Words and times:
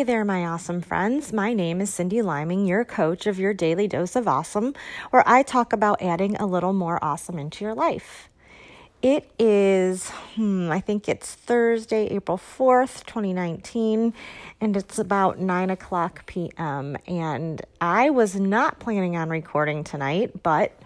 Hey 0.00 0.04
there, 0.04 0.24
my 0.24 0.46
awesome 0.46 0.80
friends. 0.80 1.30
My 1.30 1.52
name 1.52 1.82
is 1.82 1.90
Cyndi 1.90 2.24
Liming, 2.24 2.66
your 2.66 2.86
coach 2.86 3.26
of 3.26 3.38
your 3.38 3.52
daily 3.52 3.86
dose 3.86 4.16
of 4.16 4.26
awesome, 4.26 4.72
where 5.10 5.22
I 5.26 5.42
talk 5.42 5.74
about 5.74 6.00
adding 6.00 6.36
a 6.36 6.46
little 6.46 6.72
more 6.72 6.98
awesome 7.04 7.38
into 7.38 7.66
your 7.66 7.74
life. 7.74 8.30
It 9.02 9.30
is, 9.38 10.08
hmm, 10.08 10.70
I 10.70 10.80
think 10.80 11.06
it's 11.06 11.34
Thursday, 11.34 12.06
April 12.06 12.38
4th, 12.38 13.04
2019, 13.04 14.14
and 14.58 14.74
it's 14.74 14.98
about 14.98 15.38
9 15.38 15.68
o'clock 15.68 16.24
p.m. 16.24 16.96
And 17.06 17.60
I 17.78 18.08
was 18.08 18.36
not 18.36 18.78
planning 18.78 19.18
on 19.18 19.28
recording 19.28 19.84
tonight, 19.84 20.42
but 20.42 20.80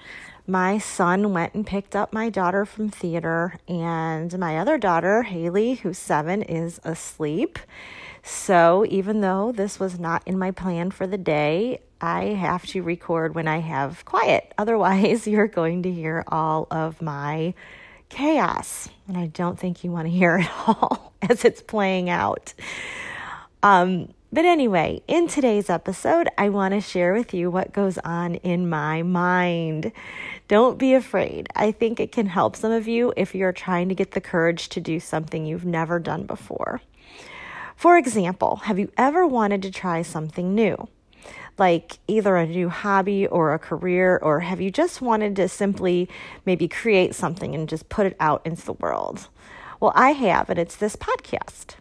my 0.49 0.79
son 0.79 1.33
went 1.33 1.55
and 1.55 1.65
picked 1.65 1.95
up 1.95 2.13
my 2.13 2.31
daughter 2.31 2.67
from 2.67 2.89
theater, 2.89 3.59
and 3.69 4.37
my 4.41 4.59
other 4.59 4.77
daughter, 4.77 5.23
Haley, 5.23 5.75
who's 5.75 5.99
seven, 5.99 6.43
is 6.43 6.81
asleep. 6.83 7.61
So, 8.27 8.87
even 8.89 9.21
though 9.21 9.53
this 9.53 9.79
was 9.79 10.01
not 10.01 10.23
in 10.25 10.39
my 10.39 10.51
plan 10.51 10.91
for 10.91 11.07
the 11.07 11.19
day, 11.19 11.83
I 12.01 12.25
have 12.29 12.65
to 12.69 12.83
record 12.83 13.35
when 13.35 13.47
I 13.47 13.59
have 13.59 14.03
quiet. 14.07 14.51
Otherwise, 14.59 15.27
you're 15.29 15.47
going 15.47 15.83
to 15.83 15.93
hear 15.93 16.25
all 16.29 16.67
of 16.71 17.03
my 17.03 17.53
chaos. 18.09 18.89
And 19.07 19.19
I 19.19 19.27
don't 19.27 19.59
think 19.59 19.85
you 19.85 19.91
want 19.91 20.07
to 20.07 20.11
hear 20.11 20.39
it 20.39 20.49
all 20.67 21.13
as 21.21 21.45
it's 21.45 21.61
playing 21.61 22.09
out. 22.09 22.55
Um, 23.63 24.15
but 24.33 24.47
anyway, 24.47 25.03
in 25.07 25.29
today's 25.29 25.69
episode, 25.69 26.27
I 26.39 26.49
want 26.49 26.73
to 26.73 26.81
share 26.81 27.13
with 27.13 27.35
you 27.35 27.51
what 27.51 27.75
goes 27.75 27.99
on 27.99 28.37
in 28.37 28.71
my 28.71 29.03
mind. 29.03 29.93
Don't 30.49 30.79
be 30.79 30.95
afraid. 30.95 31.49
I 31.55 31.73
think 31.73 32.01
it 32.01 32.11
can 32.11 32.27
help 32.27 32.57
some 32.57 32.73
of 32.73 32.89
you 32.89 33.13
if 33.19 33.35
you're 33.35 33.53
trying 33.53 33.91
to 33.91 33.95
get 33.95 34.13
the 34.13 34.21
courage 34.23 34.71
to 34.71 34.81
do 34.81 34.99
something 34.99 35.45
you've 35.45 35.67
never 35.67 35.99
done 35.99 36.25
before. 36.25 36.81
For 37.77 37.99
example, 37.99 38.57
have 38.65 38.79
you 38.79 38.91
ever 38.97 39.27
wanted 39.27 39.63
to 39.63 39.71
try 39.71 40.03
something 40.03 40.55
new? 40.55 40.89
Like 41.59 41.99
either 42.09 42.37
a 42.37 42.47
new 42.47 42.69
hobby 42.69 43.27
or 43.27 43.53
a 43.53 43.59
career, 43.59 44.19
or 44.21 44.41
have 44.41 44.61
you 44.61 44.71
just 44.71 45.01
wanted 45.01 45.37
to 45.37 45.49
simply 45.49 46.09
maybe 46.45 46.67
create 46.67 47.15
something 47.15 47.55
and 47.55 47.69
just 47.69 47.89
put 47.89 48.07
it 48.07 48.17
out 48.19 48.45
into 48.45 48.65
the 48.65 48.73
world? 48.73 49.29
Well, 49.81 49.93
I 49.95 50.13
have, 50.13 50.51
and 50.51 50.59
it's 50.59 50.77
this 50.77 50.97
podcast. 50.97 51.77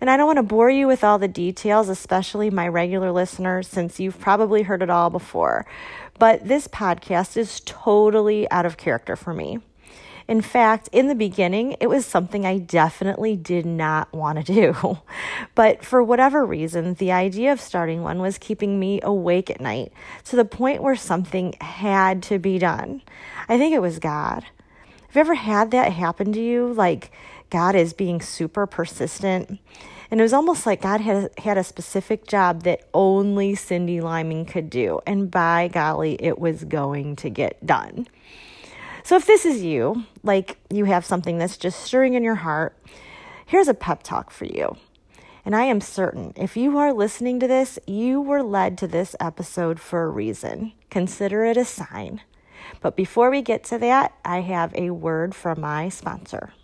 And 0.00 0.10
I 0.10 0.16
don't 0.16 0.26
want 0.26 0.36
to 0.38 0.42
bore 0.42 0.70
you 0.70 0.86
with 0.86 1.02
all 1.02 1.18
the 1.18 1.28
details, 1.28 1.88
especially 1.88 2.50
my 2.50 2.68
regular 2.68 3.10
listeners, 3.10 3.68
since 3.68 3.98
you've 3.98 4.20
probably 4.20 4.62
heard 4.62 4.82
it 4.82 4.90
all 4.90 5.10
before. 5.10 5.66
But 6.18 6.46
this 6.46 6.68
podcast 6.68 7.36
is 7.36 7.60
totally 7.64 8.50
out 8.50 8.66
of 8.66 8.76
character 8.76 9.16
for 9.16 9.32
me. 9.34 9.60
In 10.26 10.40
fact, 10.40 10.88
in 10.90 11.08
the 11.08 11.14
beginning, 11.14 11.76
it 11.80 11.88
was 11.88 12.06
something 12.06 12.46
I 12.46 12.58
definitely 12.58 13.36
did 13.36 13.66
not 13.66 14.12
want 14.12 14.44
to 14.44 14.52
do. 14.52 14.98
But 15.54 15.84
for 15.84 16.02
whatever 16.02 16.44
reason, 16.44 16.94
the 16.94 17.12
idea 17.12 17.52
of 17.52 17.60
starting 17.60 18.02
one 18.02 18.18
was 18.18 18.38
keeping 18.38 18.80
me 18.80 18.98
awake 19.04 19.48
at 19.48 19.60
night 19.60 19.92
to 20.24 20.34
the 20.34 20.44
point 20.44 20.82
where 20.82 20.96
something 20.96 21.54
had 21.60 22.24
to 22.24 22.40
be 22.40 22.58
done. 22.58 23.02
I 23.48 23.56
think 23.56 23.72
it 23.72 23.82
was 23.82 24.00
God. 24.00 24.44
Have 25.08 25.14
you 25.14 25.20
ever 25.20 25.34
had 25.34 25.70
that 25.70 25.92
happen 25.92 26.32
to 26.32 26.40
you? 26.40 26.72
Like 26.72 27.12
God 27.50 27.76
is 27.76 27.92
being 27.92 28.20
super 28.20 28.66
persistent. 28.66 29.60
And 30.10 30.20
it 30.20 30.24
was 30.24 30.32
almost 30.32 30.66
like 30.66 30.82
God 30.82 31.00
had 31.00 31.30
had 31.38 31.56
a 31.56 31.62
specific 31.62 32.26
job 32.26 32.64
that 32.64 32.88
only 32.92 33.54
Cyndi 33.54 34.02
Liming 34.02 34.44
could 34.44 34.70
do. 34.70 35.00
And 35.06 35.30
by 35.30 35.68
golly, 35.68 36.16
it 36.20 36.38
was 36.38 36.64
going 36.64 37.14
to 37.16 37.30
get 37.30 37.64
done. 37.64 38.08
So 39.04 39.16
if 39.16 39.26
this 39.26 39.44
is 39.44 39.62
you, 39.62 40.06
like 40.22 40.56
you 40.70 40.86
have 40.86 41.04
something 41.04 41.36
that's 41.36 41.58
just 41.58 41.82
stirring 41.82 42.14
in 42.14 42.24
your 42.24 42.36
heart, 42.36 42.74
here's 43.44 43.68
a 43.68 43.74
pep 43.74 44.02
talk 44.02 44.30
for 44.30 44.46
you. 44.46 44.78
And 45.44 45.54
I 45.54 45.64
am 45.64 45.82
certain 45.82 46.32
if 46.36 46.56
you 46.56 46.78
are 46.78 46.90
listening 46.90 47.38
to 47.40 47.46
this, 47.46 47.78
you 47.86 48.18
were 48.18 48.42
led 48.42 48.78
to 48.78 48.86
this 48.86 49.14
episode 49.20 49.78
for 49.78 50.04
a 50.04 50.08
reason. 50.08 50.72
Consider 50.88 51.44
it 51.44 51.58
a 51.58 51.66
sign. 51.66 52.22
But 52.80 52.96
before 52.96 53.30
we 53.30 53.42
get 53.42 53.62
to 53.64 53.78
that, 53.78 54.14
I 54.24 54.40
have 54.40 54.74
a 54.74 54.88
word 54.88 55.34
from 55.34 55.60
my 55.60 55.90
sponsor. 55.90 56.54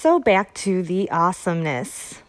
So, 0.00 0.20
back 0.20 0.54
to 0.62 0.84
the 0.84 1.10
awesomeness. 1.10 2.22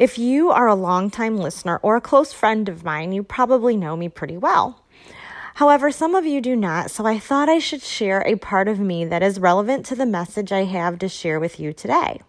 If 0.00 0.18
you 0.18 0.50
are 0.50 0.66
a 0.66 0.74
longtime 0.74 1.36
listener 1.36 1.78
or 1.80 1.94
a 1.94 2.00
close 2.00 2.32
friend 2.32 2.68
of 2.68 2.82
mine, 2.82 3.12
you 3.12 3.22
probably 3.22 3.76
know 3.76 3.96
me 3.96 4.08
pretty 4.08 4.36
well. 4.36 4.82
However, 5.54 5.92
some 5.92 6.16
of 6.16 6.26
you 6.26 6.40
do 6.40 6.56
not, 6.56 6.90
so 6.90 7.06
I 7.06 7.20
thought 7.20 7.48
I 7.48 7.60
should 7.60 7.82
share 7.82 8.24
a 8.26 8.34
part 8.34 8.66
of 8.66 8.80
me 8.80 9.04
that 9.04 9.22
is 9.22 9.38
relevant 9.38 9.86
to 9.86 9.94
the 9.94 10.06
message 10.06 10.50
I 10.50 10.64
have 10.64 10.98
to 10.98 11.08
share 11.08 11.38
with 11.38 11.60
you 11.60 11.72
today. 11.72 12.20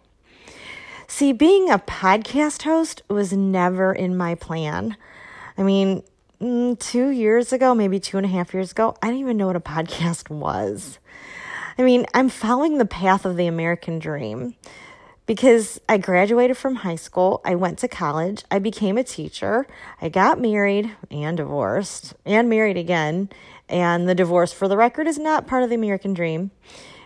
See, 1.08 1.32
being 1.32 1.68
a 1.68 1.80
podcast 1.80 2.62
host 2.62 3.02
was 3.08 3.32
never 3.32 3.92
in 3.92 4.16
my 4.16 4.36
plan. 4.36 4.96
I 5.58 5.64
mean, 5.64 6.04
mm, 6.40 6.78
two 6.78 7.08
years 7.08 7.52
ago, 7.52 7.74
maybe 7.74 7.98
two 7.98 8.18
and 8.18 8.26
a 8.26 8.28
half 8.28 8.54
years 8.54 8.70
ago, 8.70 8.96
I 9.02 9.08
didn't 9.08 9.22
even 9.22 9.36
know 9.36 9.48
what 9.48 9.56
a 9.56 9.60
podcast 9.76 10.30
was. 10.30 11.00
I 11.78 11.82
mean, 11.82 12.06
I'm 12.14 12.28
following 12.28 12.78
the 12.78 12.84
path 12.84 13.24
of 13.24 13.36
the 13.36 13.46
American 13.46 13.98
dream 13.98 14.54
because 15.26 15.80
I 15.88 15.96
graduated 15.98 16.56
from 16.56 16.76
high 16.76 16.96
school, 16.96 17.40
I 17.44 17.54
went 17.54 17.78
to 17.78 17.88
college, 17.88 18.42
I 18.50 18.58
became 18.58 18.98
a 18.98 19.04
teacher, 19.04 19.66
I 20.02 20.08
got 20.08 20.40
married 20.40 20.90
and 21.08 21.36
divorced, 21.36 22.14
and 22.26 22.48
married 22.48 22.76
again. 22.76 23.28
And 23.68 24.08
the 24.08 24.14
divorce, 24.16 24.52
for 24.52 24.66
the 24.66 24.76
record, 24.76 25.06
is 25.06 25.18
not 25.18 25.46
part 25.46 25.62
of 25.62 25.68
the 25.68 25.76
American 25.76 26.14
dream, 26.14 26.50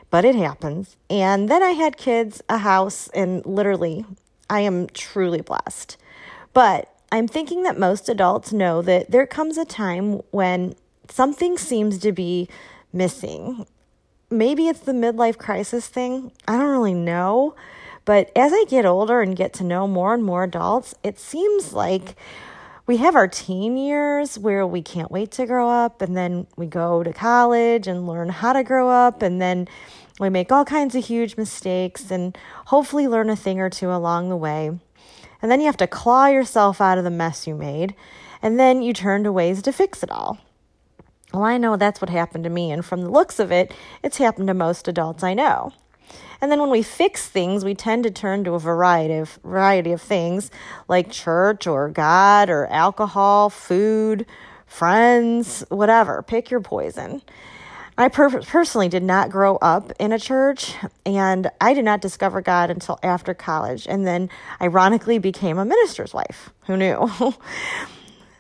but 0.09 0.25
it 0.25 0.35
happens. 0.35 0.97
And 1.11 1.51
then 1.51 1.63
I 1.63 1.73
had 1.73 1.99
kids, 1.99 2.43
a 2.49 2.57
house, 2.57 3.09
and 3.09 3.45
literally, 3.45 4.07
I 4.49 4.61
am 4.61 4.87
truly 4.87 5.43
blessed. 5.43 5.99
But 6.55 6.89
I'm 7.13 7.29
thinking 7.29 7.65
that 7.65 7.79
most 7.79 8.09
adults 8.09 8.55
know 8.55 8.81
that 8.81 9.11
there 9.11 9.27
comes 9.27 9.59
a 9.59 9.67
time 9.67 10.23
when 10.31 10.77
something 11.11 11.59
seems 11.59 11.99
to 11.99 12.13
be 12.13 12.49
missing 12.91 13.67
maybe 14.35 14.69
it's 14.69 14.81
the 14.81 14.93
midlife 14.93 15.39
crisis 15.39 15.87
thing. 15.87 16.33
I 16.47 16.57
don't 16.57 16.71
really 16.71 16.95
know. 16.95 17.55
But 18.05 18.31
as 18.37 18.53
I 18.53 18.65
get 18.69 18.85
older 18.85 19.23
and 19.23 19.35
get 19.35 19.55
to 19.55 19.65
know 19.65 19.89
more 19.89 20.13
and 20.13 20.23
more 20.23 20.45
adults, 20.45 20.95
it 21.03 21.19
seems 21.19 21.73
like 21.73 22.17
we 22.87 22.99
have 22.99 23.17
our 23.17 23.29
teen 23.29 23.79
years 23.79 24.39
where 24.39 24.67
we 24.67 24.83
can't 24.83 25.11
wait 25.11 25.31
to 25.33 25.47
grow 25.47 25.71
up, 25.71 26.03
and 26.03 26.15
then 26.15 26.47
we 26.55 26.67
go 26.67 27.03
to 27.03 27.15
college 27.15 27.87
and 27.87 28.07
learn 28.07 28.29
how 28.29 28.53
to 28.53 28.63
grow 28.63 28.91
up, 28.91 29.23
and 29.23 29.41
then 29.41 29.67
we 30.21 30.29
make 30.29 30.53
all 30.53 30.67
kinds 30.67 30.95
of 30.95 31.07
huge 31.07 31.39
mistakes 31.39 32.11
and 32.11 32.37
hopefully 32.67 33.09
learn 33.09 33.31
a 33.31 33.37
thing 33.37 33.59
or 33.59 33.71
two 33.71 33.91
along 33.91 34.29
the 34.29 34.37
way. 34.37 34.79
And 35.41 35.51
then 35.51 35.61
you 35.61 35.67
have 35.67 35.79
to 35.79 35.87
claw 35.87 36.27
yourself 36.27 36.81
out 36.81 36.99
of 36.99 37.05
the 37.05 37.11
mess 37.11 37.47
you 37.47 37.55
made, 37.55 37.95
and 38.43 38.61
then 38.61 38.83
you 38.83 38.93
turn 38.93 39.25
to 39.25 39.33
ways 39.33 39.63
to 39.63 39.73
fix 39.73 40.03
it 40.03 40.11
all. 40.11 40.39
Well, 41.35 41.43
I 41.43 41.59
know 41.59 41.77
that's 41.77 42.01
what 42.01 42.11
happened 42.11 42.45
to 42.45 42.51
me, 42.51 42.71
and 42.71 42.85
from 42.85 43.03
the 43.03 43.11
looks 43.11 43.41
of 43.41 43.51
it, 43.51 43.75
it's 44.05 44.19
happened 44.19 44.47
to 44.47 44.55
most 44.55 44.87
adults 44.87 45.25
I 45.25 45.35
know. 45.35 45.73
And 46.41 46.53
then 46.53 46.61
when 46.61 46.71
we 46.71 46.85
fix 46.85 47.27
things, 47.27 47.65
we 47.65 47.75
tend 47.75 48.05
to 48.05 48.11
turn 48.13 48.45
to 48.45 48.53
a 48.53 48.61
variety 48.61 49.15
of 49.15 49.41
variety 49.43 49.91
of 49.91 50.01
things 50.01 50.53
like 50.87 51.11
church 51.11 51.67
or 51.67 51.89
God 51.89 52.51
or 52.51 52.69
alcohol, 52.69 53.51
food, 53.51 54.27
friends, 54.65 55.65
whatever. 55.71 56.23
Pick 56.23 56.53
your 56.53 56.61
poison. 56.61 57.21
I 57.99 58.09
per- 58.09 58.43
personally 58.43 58.89
did 58.89 59.03
not 59.03 59.29
grow 59.29 59.57
up 59.57 59.91
in 59.99 60.13
a 60.13 60.21
church, 60.21 60.75
and 61.05 61.51
I 61.61 61.75
did 61.75 61.85
not 61.85 62.01
discover 62.01 62.43
God 62.43 62.71
until 62.71 63.01
after 63.03 63.35
college, 63.35 63.89
and 63.89 64.07
then 64.07 64.31
ironically 64.61 65.19
became 65.19 65.59
a 65.59 65.65
minister's 65.65 66.15
wife. 66.15 66.51
Who 66.67 66.77
knew? 66.77 67.11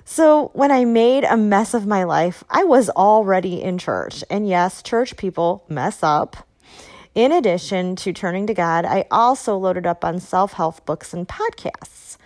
so, 0.06 0.50
when 0.52 0.70
I 0.70 0.84
made 0.84 1.24
a 1.24 1.36
mess 1.36 1.72
of 1.72 1.86
my 1.86 2.04
life, 2.04 2.44
I 2.50 2.64
was 2.64 2.90
already 2.90 3.62
in 3.62 3.78
church. 3.78 4.22
And 4.28 4.46
yes, 4.46 4.82
church 4.82 5.16
people 5.16 5.64
mess 5.66 6.02
up. 6.02 6.46
In 7.14 7.32
addition 7.32 7.96
to 7.96 8.12
turning 8.12 8.46
to 8.48 8.54
God, 8.54 8.84
I 8.84 9.06
also 9.10 9.56
loaded 9.56 9.86
up 9.86 10.04
on 10.04 10.20
self 10.20 10.52
help 10.54 10.84
books 10.84 11.14
and 11.14 11.26
podcasts. 11.26 12.18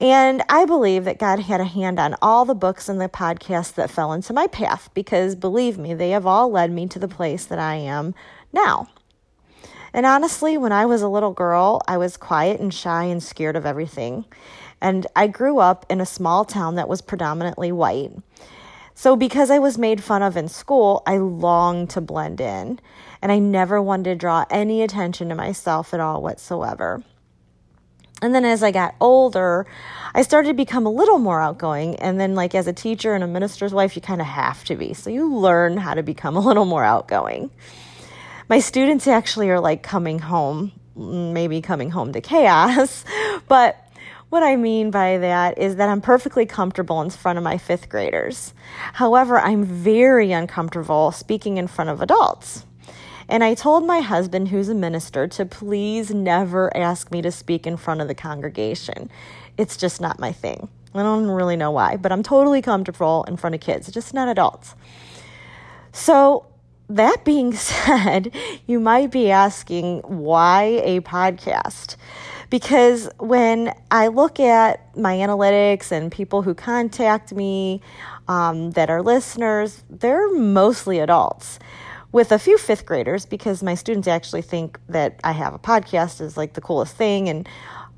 And 0.00 0.42
I 0.48 0.64
believe 0.64 1.04
that 1.04 1.18
God 1.18 1.40
had 1.40 1.60
a 1.60 1.64
hand 1.64 2.00
on 2.00 2.16
all 2.20 2.44
the 2.44 2.54
books 2.54 2.88
and 2.88 3.00
the 3.00 3.08
podcasts 3.08 3.74
that 3.74 3.90
fell 3.90 4.12
into 4.12 4.32
my 4.32 4.46
path 4.46 4.90
because 4.94 5.34
believe 5.34 5.78
me, 5.78 5.94
they 5.94 6.10
have 6.10 6.26
all 6.26 6.50
led 6.50 6.72
me 6.72 6.86
to 6.88 6.98
the 6.98 7.08
place 7.08 7.44
that 7.46 7.58
I 7.58 7.76
am 7.76 8.14
now. 8.52 8.88
And 9.92 10.06
honestly, 10.06 10.56
when 10.56 10.72
I 10.72 10.86
was 10.86 11.02
a 11.02 11.08
little 11.08 11.32
girl, 11.32 11.80
I 11.88 11.96
was 11.96 12.16
quiet 12.16 12.60
and 12.60 12.72
shy 12.72 13.04
and 13.04 13.22
scared 13.22 13.56
of 13.56 13.66
everything. 13.66 14.24
And 14.80 15.06
I 15.16 15.26
grew 15.26 15.58
up 15.58 15.86
in 15.88 16.00
a 16.00 16.06
small 16.06 16.44
town 16.44 16.76
that 16.76 16.88
was 16.88 17.00
predominantly 17.00 17.72
white. 17.72 18.12
So, 18.94 19.14
because 19.14 19.50
I 19.50 19.58
was 19.58 19.78
made 19.78 20.02
fun 20.02 20.22
of 20.22 20.36
in 20.36 20.48
school, 20.48 21.02
I 21.06 21.18
longed 21.18 21.90
to 21.90 22.00
blend 22.00 22.40
in. 22.40 22.80
And 23.22 23.30
I 23.30 23.38
never 23.38 23.80
wanted 23.80 24.10
to 24.10 24.16
draw 24.16 24.44
any 24.50 24.82
attention 24.82 25.28
to 25.28 25.34
myself 25.34 25.94
at 25.94 26.00
all 26.00 26.22
whatsoever. 26.22 27.02
And 28.20 28.34
then 28.34 28.44
as 28.44 28.62
I 28.62 28.72
got 28.72 28.96
older, 29.00 29.66
I 30.14 30.22
started 30.22 30.48
to 30.48 30.54
become 30.54 30.86
a 30.86 30.90
little 30.90 31.18
more 31.18 31.40
outgoing. 31.40 31.96
And 31.96 32.20
then, 32.20 32.34
like, 32.34 32.54
as 32.54 32.66
a 32.66 32.72
teacher 32.72 33.14
and 33.14 33.22
a 33.22 33.28
minister's 33.28 33.72
wife, 33.72 33.94
you 33.94 34.02
kind 34.02 34.20
of 34.20 34.26
have 34.26 34.64
to 34.64 34.76
be. 34.76 34.94
So 34.94 35.10
you 35.10 35.32
learn 35.32 35.76
how 35.76 35.94
to 35.94 36.02
become 36.02 36.36
a 36.36 36.40
little 36.40 36.64
more 36.64 36.84
outgoing. 36.84 37.50
My 38.48 38.60
students 38.60 39.06
actually 39.06 39.50
are 39.50 39.60
like 39.60 39.82
coming 39.82 40.18
home, 40.18 40.72
maybe 40.96 41.60
coming 41.60 41.90
home 41.90 42.12
to 42.12 42.20
chaos. 42.20 43.04
But 43.48 43.87
what 44.30 44.42
I 44.42 44.56
mean 44.56 44.90
by 44.90 45.18
that 45.18 45.58
is 45.58 45.76
that 45.76 45.88
I'm 45.88 46.00
perfectly 46.00 46.44
comfortable 46.44 47.00
in 47.00 47.10
front 47.10 47.38
of 47.38 47.44
my 47.44 47.56
fifth 47.56 47.88
graders. 47.88 48.52
However, 48.94 49.38
I'm 49.38 49.64
very 49.64 50.32
uncomfortable 50.32 51.12
speaking 51.12 51.56
in 51.56 51.66
front 51.66 51.90
of 51.90 52.02
adults. 52.02 52.66
And 53.28 53.44
I 53.44 53.54
told 53.54 53.86
my 53.86 54.00
husband, 54.00 54.48
who's 54.48 54.68
a 54.68 54.74
minister, 54.74 55.26
to 55.28 55.44
please 55.44 56.12
never 56.12 56.74
ask 56.76 57.10
me 57.10 57.22
to 57.22 57.30
speak 57.30 57.66
in 57.66 57.76
front 57.76 58.00
of 58.00 58.08
the 58.08 58.14
congregation. 58.14 59.10
It's 59.56 59.76
just 59.76 60.00
not 60.00 60.18
my 60.18 60.32
thing. 60.32 60.68
I 60.94 61.02
don't 61.02 61.26
really 61.26 61.56
know 61.56 61.70
why, 61.70 61.96
but 61.96 62.12
I'm 62.12 62.22
totally 62.22 62.62
comfortable 62.62 63.24
in 63.28 63.36
front 63.36 63.54
of 63.54 63.60
kids, 63.60 63.90
just 63.90 64.14
not 64.14 64.28
adults. 64.28 64.74
So, 65.92 66.46
that 66.88 67.24
being 67.24 67.52
said, 67.54 68.34
you 68.66 68.80
might 68.80 69.10
be 69.10 69.30
asking 69.30 70.00
why 70.00 70.80
a 70.84 71.00
podcast? 71.00 71.96
Because 72.50 73.10
when 73.18 73.74
I 73.90 74.08
look 74.08 74.40
at 74.40 74.96
my 74.96 75.16
analytics 75.16 75.92
and 75.92 76.10
people 76.10 76.42
who 76.42 76.54
contact 76.54 77.32
me 77.32 77.82
um, 78.26 78.70
that 78.70 78.88
are 78.88 79.02
listeners, 79.02 79.84
they're 79.90 80.32
mostly 80.32 80.98
adults 80.98 81.58
with 82.10 82.32
a 82.32 82.38
few 82.38 82.56
fifth 82.56 82.86
graders 82.86 83.26
because 83.26 83.62
my 83.62 83.74
students 83.74 84.08
actually 84.08 84.42
think 84.42 84.78
that 84.88 85.20
I 85.24 85.32
have 85.32 85.54
a 85.54 85.58
podcast 85.58 86.20
is 86.20 86.36
like 86.36 86.54
the 86.54 86.60
coolest 86.60 86.96
thing. 86.96 87.28
And 87.28 87.46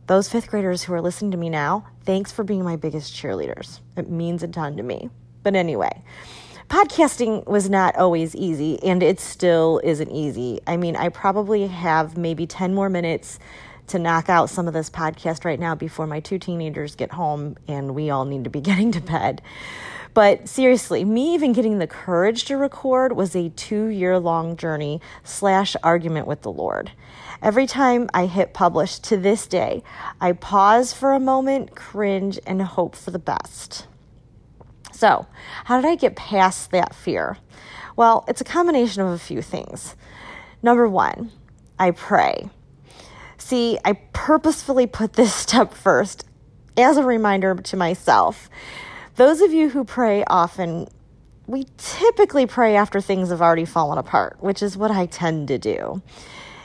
those 0.06 0.28
fifth 0.28 0.48
graders 0.48 0.82
who 0.82 0.92
are 0.94 1.00
listening 1.00 1.30
to 1.30 1.36
me 1.36 1.48
now, 1.48 1.86
thanks 2.04 2.32
for 2.32 2.42
being 2.42 2.64
my 2.64 2.76
biggest 2.76 3.14
cheerleaders. 3.14 3.80
It 3.96 4.10
means 4.10 4.42
a 4.42 4.48
ton 4.48 4.76
to 4.76 4.82
me. 4.82 5.10
But 5.44 5.54
anyway, 5.54 6.02
podcasting 6.68 7.46
was 7.46 7.70
not 7.70 7.96
always 7.96 8.34
easy 8.34 8.82
and 8.82 9.02
it 9.02 9.20
still 9.20 9.80
isn't 9.84 10.10
easy. 10.10 10.60
I 10.66 10.76
mean, 10.76 10.96
I 10.96 11.08
probably 11.08 11.68
have 11.68 12.16
maybe 12.16 12.46
10 12.46 12.74
more 12.74 12.90
minutes 12.90 13.38
to 13.90 13.98
knock 13.98 14.28
out 14.28 14.50
some 14.50 14.66
of 14.66 14.74
this 14.74 14.90
podcast 14.90 15.44
right 15.44 15.60
now 15.60 15.74
before 15.74 16.06
my 16.06 16.20
two 16.20 16.38
teenagers 16.38 16.94
get 16.94 17.12
home 17.12 17.56
and 17.68 17.94
we 17.94 18.10
all 18.10 18.24
need 18.24 18.44
to 18.44 18.50
be 18.50 18.60
getting 18.60 18.92
to 18.92 19.00
bed. 19.00 19.42
But 20.12 20.48
seriously, 20.48 21.04
me 21.04 21.34
even 21.34 21.52
getting 21.52 21.78
the 21.78 21.86
courage 21.86 22.44
to 22.46 22.56
record 22.56 23.12
was 23.12 23.36
a 23.36 23.50
two 23.50 23.86
year 23.86 24.18
long 24.18 24.56
journey 24.56 25.00
slash 25.22 25.76
argument 25.82 26.26
with 26.26 26.42
the 26.42 26.50
Lord. 26.50 26.90
Every 27.42 27.66
time 27.66 28.10
I 28.12 28.26
hit 28.26 28.52
publish 28.52 28.98
to 29.00 29.16
this 29.16 29.46
day, 29.46 29.82
I 30.20 30.32
pause 30.32 30.92
for 30.92 31.12
a 31.12 31.20
moment, 31.20 31.74
cringe, 31.74 32.38
and 32.46 32.60
hope 32.60 32.96
for 32.96 33.12
the 33.12 33.18
best. 33.18 33.86
So, 34.92 35.26
how 35.64 35.80
did 35.80 35.88
I 35.88 35.94
get 35.94 36.16
past 36.16 36.70
that 36.72 36.94
fear? 36.94 37.38
Well, 37.96 38.24
it's 38.28 38.40
a 38.40 38.44
combination 38.44 39.02
of 39.02 39.08
a 39.08 39.18
few 39.18 39.40
things. 39.40 39.94
Number 40.62 40.86
one, 40.88 41.30
I 41.78 41.92
pray. 41.92 42.50
See, 43.50 43.80
I 43.84 43.94
purposefully 44.12 44.86
put 44.86 45.14
this 45.14 45.34
step 45.46 45.74
first 45.74 46.24
as 46.76 46.96
a 46.96 47.02
reminder 47.02 47.52
to 47.56 47.76
myself 47.76 48.48
those 49.16 49.40
of 49.40 49.52
you 49.52 49.70
who 49.70 49.82
pray 49.82 50.22
often, 50.28 50.86
we 51.48 51.66
typically 51.76 52.46
pray 52.46 52.76
after 52.76 53.00
things 53.00 53.30
have 53.30 53.42
already 53.42 53.64
fallen 53.64 53.98
apart, 53.98 54.36
which 54.38 54.62
is 54.62 54.76
what 54.76 54.92
I 54.92 55.06
tend 55.06 55.48
to 55.48 55.58
do. 55.58 56.00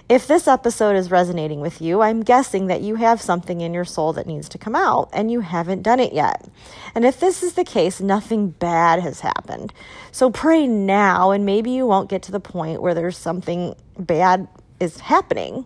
If 0.09 0.27
this 0.27 0.47
episode 0.47 0.95
is 0.95 1.09
resonating 1.09 1.59
with 1.59 1.81
you, 1.81 2.01
I'm 2.01 2.21
guessing 2.21 2.67
that 2.67 2.81
you 2.81 2.93
have 2.97 3.19
something 3.19 3.61
in 3.61 3.73
your 3.73 3.83
soul 3.83 4.13
that 4.13 4.27
needs 4.27 4.47
to 4.49 4.59
come 4.59 4.75
out 4.75 5.09
and 5.11 5.31
you 5.31 5.39
haven't 5.39 5.81
done 5.81 5.99
it 5.99 6.13
yet. 6.13 6.47
And 6.93 7.03
if 7.03 7.19
this 7.19 7.41
is 7.41 7.53
the 7.53 7.63
case, 7.63 7.99
nothing 7.99 8.49
bad 8.49 9.01
has 9.01 9.21
happened. 9.21 9.73
So 10.11 10.29
pray 10.29 10.67
now, 10.67 11.31
and 11.31 11.47
maybe 11.47 11.71
you 11.71 11.87
won't 11.87 12.11
get 12.11 12.21
to 12.21 12.31
the 12.31 12.39
point 12.39 12.83
where 12.83 12.93
there's 12.93 13.17
something 13.17 13.73
bad 13.97 14.47
is 14.79 14.99
happening. 14.99 15.65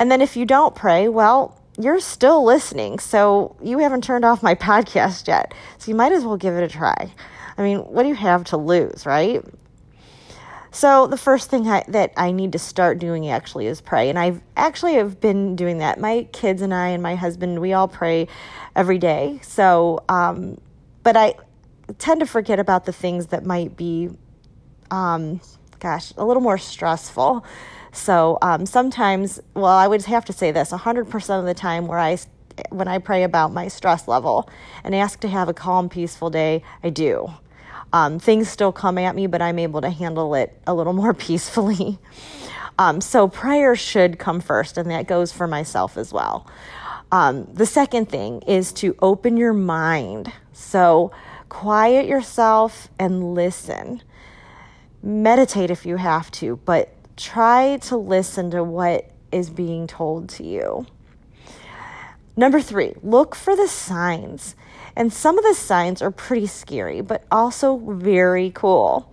And 0.00 0.10
then 0.10 0.20
if 0.22 0.36
you 0.36 0.46
don't 0.46 0.74
pray, 0.74 1.08
well, 1.08 1.60
you're 1.78 2.00
still 2.00 2.44
listening. 2.44 2.98
So 2.98 3.54
you 3.62 3.78
haven't 3.78 4.02
turned 4.02 4.24
off 4.24 4.42
my 4.42 4.54
podcast 4.56 5.28
yet. 5.28 5.54
So 5.78 5.90
you 5.90 5.94
might 5.94 6.10
as 6.10 6.24
well 6.24 6.36
give 6.36 6.54
it 6.54 6.64
a 6.64 6.68
try. 6.68 7.12
I 7.56 7.62
mean, 7.62 7.80
what 7.80 8.02
do 8.02 8.08
you 8.08 8.14
have 8.14 8.44
to 8.44 8.56
lose, 8.56 9.04
right? 9.04 9.44
So 10.72 11.06
the 11.06 11.18
first 11.18 11.50
thing 11.50 11.68
I, 11.68 11.84
that 11.88 12.12
I 12.16 12.30
need 12.30 12.52
to 12.52 12.58
start 12.58 12.98
doing 12.98 13.28
actually 13.28 13.66
is 13.66 13.80
pray, 13.80 14.08
and 14.08 14.18
I've 14.18 14.40
actually 14.56 14.94
have 14.94 15.20
been 15.20 15.56
doing 15.56 15.78
that. 15.78 15.98
My 15.98 16.28
kids 16.32 16.62
and 16.62 16.72
I 16.72 16.88
and 16.88 17.02
my 17.02 17.16
husband, 17.16 17.60
we 17.60 17.72
all 17.72 17.88
pray 17.88 18.28
every 18.76 18.98
day. 18.98 19.40
So, 19.42 20.04
um, 20.08 20.60
but 21.02 21.16
I 21.16 21.34
tend 21.98 22.20
to 22.20 22.26
forget 22.26 22.60
about 22.60 22.84
the 22.84 22.92
things 22.92 23.26
that 23.28 23.44
might 23.44 23.76
be, 23.76 24.10
um, 24.92 25.40
gosh, 25.80 26.12
a 26.16 26.24
little 26.24 26.42
more 26.42 26.58
stressful. 26.58 27.44
So 27.92 28.38
um, 28.42 28.66
sometimes, 28.66 29.40
well, 29.54 29.66
I 29.66 29.86
would 29.86 30.04
have 30.04 30.24
to 30.26 30.32
say 30.32 30.50
this 30.50 30.70
100% 30.70 31.38
of 31.38 31.44
the 31.44 31.54
time 31.54 31.86
where 31.86 31.98
I 31.98 32.18
when 32.68 32.88
I 32.88 32.98
pray 32.98 33.22
about 33.22 33.52
my 33.52 33.68
stress 33.68 34.06
level 34.06 34.48
and 34.84 34.94
ask 34.94 35.20
to 35.20 35.28
have 35.28 35.48
a 35.48 35.54
calm, 35.54 35.88
peaceful 35.88 36.28
day, 36.28 36.62
I 36.82 36.90
do. 36.90 37.32
Um, 37.92 38.18
things 38.18 38.48
still 38.48 38.72
come 38.72 38.98
at 38.98 39.14
me, 39.14 39.26
but 39.26 39.40
I'm 39.42 39.58
able 39.58 39.80
to 39.80 39.90
handle 39.90 40.34
it 40.34 40.60
a 40.66 40.74
little 40.74 40.92
more 41.02 41.14
peacefully. 41.14 41.98
Um, 42.78 43.00
so 43.00 43.28
prayer 43.28 43.76
should 43.76 44.18
come 44.18 44.40
first, 44.40 44.78
and 44.78 44.90
that 44.90 45.06
goes 45.06 45.32
for 45.32 45.46
myself 45.46 45.96
as 45.96 46.12
well. 46.12 46.46
Um, 47.12 47.48
the 47.52 47.66
second 47.66 48.08
thing 48.08 48.42
is 48.42 48.72
to 48.74 48.94
open 49.02 49.36
your 49.36 49.52
mind. 49.52 50.32
So 50.52 51.10
quiet 51.48 52.06
yourself 52.06 52.88
and 52.98 53.34
listen. 53.34 54.02
Meditate 55.02 55.70
if 55.70 55.84
you 55.84 55.96
have 55.96 56.30
to, 56.32 56.56
but 56.64 56.94
try 57.20 57.76
to 57.82 57.96
listen 57.96 58.50
to 58.50 58.64
what 58.64 59.10
is 59.30 59.50
being 59.50 59.86
told 59.86 60.28
to 60.30 60.44
you. 60.44 60.86
Number 62.36 62.60
three, 62.60 62.94
look 63.02 63.34
for 63.34 63.54
the 63.54 63.68
signs. 63.68 64.54
And 64.96 65.12
some 65.12 65.38
of 65.38 65.44
the 65.44 65.54
signs 65.54 66.02
are 66.02 66.10
pretty 66.10 66.46
scary, 66.46 67.00
but 67.00 67.24
also 67.30 67.76
very 67.76 68.50
cool. 68.50 69.12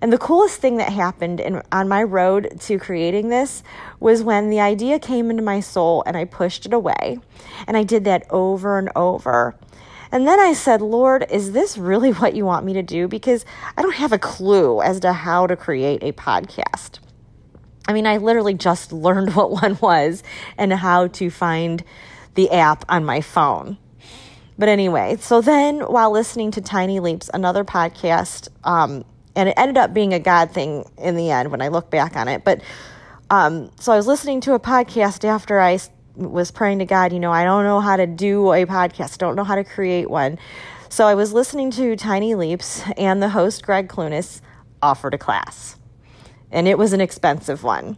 And 0.00 0.12
the 0.12 0.18
coolest 0.18 0.60
thing 0.60 0.76
that 0.78 0.92
happened 0.92 1.40
in, 1.40 1.62
on 1.70 1.88
my 1.88 2.02
road 2.02 2.58
to 2.60 2.78
creating 2.78 3.28
this 3.28 3.62
was 3.98 4.22
when 4.22 4.48
the 4.48 4.60
idea 4.60 4.98
came 4.98 5.30
into 5.30 5.42
my 5.42 5.60
soul 5.60 6.02
and 6.06 6.16
I 6.16 6.24
pushed 6.24 6.64
it 6.64 6.72
away. 6.72 7.18
And 7.66 7.76
I 7.76 7.82
did 7.82 8.04
that 8.04 8.24
over 8.30 8.78
and 8.78 8.90
over. 8.96 9.56
And 10.12 10.26
then 10.26 10.40
I 10.40 10.54
said, 10.54 10.80
Lord, 10.80 11.26
is 11.30 11.52
this 11.52 11.76
really 11.76 12.12
what 12.14 12.34
you 12.34 12.46
want 12.46 12.64
me 12.64 12.72
to 12.74 12.82
do? 12.82 13.08
Because 13.08 13.44
I 13.76 13.82
don't 13.82 13.94
have 13.94 14.12
a 14.12 14.18
clue 14.18 14.80
as 14.80 15.00
to 15.00 15.12
how 15.12 15.46
to 15.46 15.56
create 15.56 16.02
a 16.02 16.12
podcast. 16.12 16.98
I 17.88 17.92
mean, 17.92 18.06
I 18.06 18.18
literally 18.18 18.54
just 18.54 18.92
learned 19.06 19.34
what 19.34 19.50
one 19.50 19.78
was 19.80 20.22
and 20.56 20.72
how 20.72 21.08
to 21.08 21.30
find 21.30 21.84
the 22.34 22.50
app 22.50 22.84
on 22.88 23.04
my 23.04 23.20
phone. 23.20 23.78
But 24.58 24.68
anyway, 24.68 25.16
so 25.20 25.40
then 25.40 25.80
while 25.80 26.10
listening 26.10 26.50
to 26.52 26.60
Tiny 26.60 27.00
Leaps, 27.00 27.30
another 27.32 27.64
podcast, 27.64 28.48
um, 28.62 29.04
and 29.34 29.48
it 29.48 29.54
ended 29.56 29.78
up 29.78 29.94
being 29.94 30.12
a 30.12 30.18
God 30.18 30.50
thing 30.50 30.84
in 30.98 31.16
the 31.16 31.30
end 31.30 31.50
when 31.50 31.62
I 31.62 31.68
look 31.68 31.90
back 31.90 32.14
on 32.14 32.28
it. 32.28 32.44
But 32.44 32.60
um, 33.30 33.70
so 33.80 33.92
I 33.92 33.96
was 33.96 34.06
listening 34.06 34.40
to 34.42 34.52
a 34.52 34.60
podcast 34.60 35.24
after 35.24 35.60
I 35.60 35.78
was 36.14 36.50
praying 36.50 36.80
to 36.80 36.84
God, 36.84 37.12
you 37.12 37.20
know, 37.20 37.32
I 37.32 37.44
don't 37.44 37.64
know 37.64 37.80
how 37.80 37.96
to 37.96 38.06
do 38.06 38.52
a 38.52 38.66
podcast, 38.66 39.16
don't 39.18 39.36
know 39.36 39.44
how 39.44 39.54
to 39.54 39.64
create 39.64 40.10
one. 40.10 40.38
So 40.90 41.06
I 41.06 41.14
was 41.14 41.32
listening 41.32 41.70
to 41.72 41.96
Tiny 41.96 42.34
Leaps, 42.34 42.82
and 42.96 43.22
the 43.22 43.30
host, 43.30 43.64
Gregg 43.64 43.88
Clunis, 43.88 44.40
offered 44.82 45.14
a 45.14 45.18
class. 45.18 45.79
And 46.52 46.66
it 46.66 46.78
was 46.78 46.92
an 46.92 47.00
expensive 47.00 47.62
one 47.62 47.96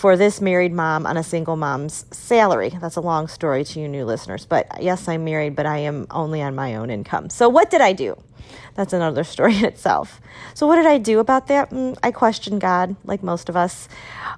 for 0.00 0.16
this 0.16 0.40
married 0.40 0.72
mom 0.72 1.06
on 1.06 1.18
a 1.18 1.22
single 1.22 1.56
mom's 1.56 2.06
salary. 2.10 2.70
That's 2.80 2.96
a 2.96 3.02
long 3.02 3.28
story 3.28 3.64
to 3.64 3.80
you 3.80 3.86
new 3.86 4.06
listeners, 4.06 4.46
but 4.46 4.66
yes, 4.80 5.06
I'm 5.06 5.26
married, 5.26 5.54
but 5.54 5.66
I 5.66 5.76
am 5.76 6.06
only 6.10 6.40
on 6.40 6.54
my 6.54 6.76
own 6.76 6.88
income. 6.88 7.28
So, 7.28 7.50
what 7.50 7.68
did 7.68 7.82
I 7.82 7.92
do? 7.92 8.16
That's 8.76 8.94
another 8.94 9.24
story 9.34 9.58
in 9.58 9.66
itself. 9.66 10.22
So, 10.54 10.66
what 10.66 10.76
did 10.76 10.86
I 10.86 10.96
do 10.96 11.18
about 11.18 11.48
that? 11.48 11.68
Mm, 11.68 11.98
I 12.02 12.12
questioned 12.12 12.62
God, 12.62 12.96
like 13.04 13.22
most 13.22 13.50
of 13.50 13.56
us. 13.56 13.90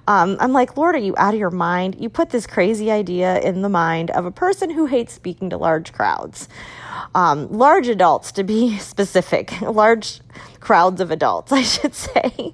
Um, 0.05 0.35
I'm 0.41 0.51
like, 0.51 0.75
Lord, 0.75 0.95
are 0.95 0.99
you 0.99 1.15
out 1.17 1.33
of 1.33 1.39
your 1.39 1.49
mind? 1.49 1.95
You 1.97 2.09
put 2.09 2.31
this 2.31 2.45
crazy 2.45 2.91
idea 2.91 3.39
in 3.39 3.61
the 3.61 3.69
mind 3.69 4.11
of 4.11 4.25
a 4.25 4.31
person 4.31 4.69
who 4.69 4.87
hates 4.87 5.13
speaking 5.13 5.49
to 5.51 5.57
large 5.57 5.93
crowds, 5.93 6.49
um, 7.15 7.49
large 7.49 7.87
adults 7.87 8.33
to 8.33 8.43
be 8.43 8.77
specific, 8.79 9.61
large 9.61 10.19
crowds 10.59 10.99
of 10.99 11.09
adults, 11.09 11.51
I 11.53 11.61
should 11.61 11.95
say. 11.95 12.53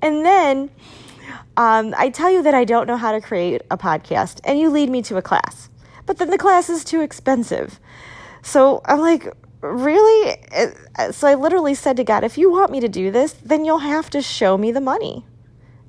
And 0.00 0.24
then 0.24 0.70
um, 1.58 1.92
I 1.98 2.08
tell 2.08 2.30
you 2.30 2.40
that 2.44 2.54
I 2.54 2.64
don't 2.64 2.86
know 2.86 2.96
how 2.96 3.10
to 3.10 3.20
create 3.20 3.62
a 3.68 3.76
podcast, 3.76 4.40
and 4.44 4.60
you 4.60 4.70
lead 4.70 4.88
me 4.88 5.02
to 5.02 5.16
a 5.16 5.22
class. 5.22 5.68
But 6.06 6.18
then 6.18 6.30
the 6.30 6.38
class 6.38 6.70
is 6.70 6.84
too 6.84 7.00
expensive. 7.00 7.80
So 8.42 8.80
I'm 8.84 9.00
like, 9.00 9.26
really? 9.60 10.36
So 11.10 11.26
I 11.26 11.34
literally 11.34 11.74
said 11.74 11.96
to 11.96 12.04
God, 12.04 12.22
if 12.22 12.38
you 12.38 12.48
want 12.48 12.70
me 12.70 12.78
to 12.78 12.88
do 12.88 13.10
this, 13.10 13.32
then 13.32 13.64
you'll 13.64 13.78
have 13.78 14.08
to 14.10 14.22
show 14.22 14.56
me 14.56 14.70
the 14.70 14.80
money. 14.80 15.26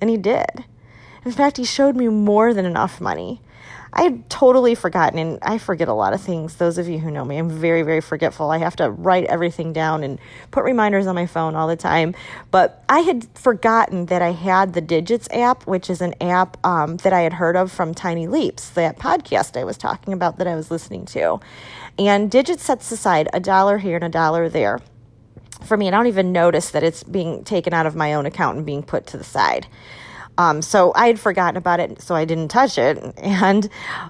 And 0.01 0.09
He 0.09 0.17
did. 0.17 0.65
In 1.23 1.31
fact, 1.31 1.57
He 1.57 1.63
showed 1.65 1.95
me 1.95 2.07
more 2.07 2.51
than 2.51 2.65
enough 2.65 2.99
money. 2.99 3.39
I 3.91 4.03
had 4.03 4.29
totally 4.29 4.75
forgotten, 4.75 5.19
and 5.19 5.39
I 5.41 5.58
forget 5.58 5.88
a 5.88 5.93
lot 5.93 6.13
of 6.13 6.22
things. 6.22 6.55
Those 6.55 6.77
of 6.77 6.88
you 6.88 7.00
who 7.00 7.10
know 7.10 7.25
me, 7.25 7.38
I'm 7.38 7.50
very, 7.50 7.81
very 7.81 8.01
forgetful. 8.01 8.51
I 8.51 8.60
have 8.60 8.75
to 8.77 8.89
write 8.89 9.25
everything 9.25 9.74
down 9.74 10.03
and 10.03 10.19
put 10.51 10.63
reminders 10.63 11.08
on 11.08 11.15
my 11.15 11.25
phone 11.25 11.55
all 11.55 11.67
the 11.67 11.75
time. 11.75 12.15
But 12.51 12.84
I 12.88 13.00
had 13.00 13.27
forgotten 13.36 14.05
that 14.08 14.22
I 14.22 14.31
had 14.31 14.74
the 14.74 14.81
Digits 14.81 15.27
app, 15.31 15.65
which 15.65 15.89
is 15.89 16.01
an 16.01 16.13
app 16.22 16.63
um, 16.65 16.98
that 16.98 17.13
I 17.13 17.22
had 17.22 17.34
heard 17.34 17.55
of 17.55 17.72
from 17.72 17.93
Tiny 17.93 18.27
Leaps, 18.27 18.69
that 18.72 19.00
podcast 19.00 19.60
I 19.60 19.63
was 19.63 19.77
talking 19.77 20.13
about 20.13 20.38
that 20.38 20.48
I 20.48 20.55
was 20.55 20.69
listening 20.69 21.05
to. 21.08 21.39
And 21.98 22.29
Digits 22.29 22.63
sets 22.63 22.91
aside 22.91 23.27
a 23.34 23.39
dollar 23.39 23.79
here 23.79 23.96
and 23.96 24.05
a 24.05 24.10
dollar 24.10 24.50
there 24.50 24.79
for 25.65 25.77
me. 25.77 25.88
and 25.88 25.96
I 25.96 26.00
don't 26.00 26.08
even 26.08 26.31
notice 26.31 26.72
that 26.72 26.84
it's 26.84 27.03
being 27.03 27.43
taken 27.43 27.74
out 27.74 27.86
of 27.86 27.96
my 27.96 28.13
own 28.13 28.25
account 28.25 28.58
and 28.58 28.65
being 28.65 28.84
put 28.84 29.08
to 29.08 29.17
the 29.17 29.24
side. 29.24 29.67
Um, 30.39 30.62
so 30.62 30.93
I 30.96 31.08
had 31.08 31.19
forgotten 31.19 31.58
about 31.58 31.81
it, 31.81 32.01
so 32.01 32.15
I 32.15 32.24
didn't 32.24 32.48
touch 32.48 32.77
it, 32.77 32.98
and 33.17 33.69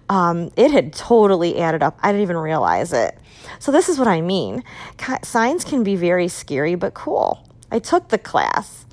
um, 0.09 0.51
it 0.55 0.69
had 0.69 0.93
totally 0.93 1.59
added 1.59 1.81
up. 1.81 1.97
I 2.03 2.11
didn't 2.11 2.21
even 2.21 2.37
realize 2.37 2.93
it. 2.93 3.17
So 3.57 3.71
this 3.71 3.89
is 3.89 3.97
what 3.97 4.07
I 4.07 4.21
mean. 4.21 4.63
Signs 5.23 5.63
can 5.63 5.83
be 5.83 5.95
very 5.95 6.27
scary 6.27 6.75
but 6.75 6.93
cool. 6.93 7.43
I 7.71 7.79
took 7.79 8.09
the 8.09 8.19
class, 8.19 8.85